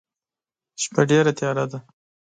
[0.81, 1.79] شپه ډيره تیاره ده.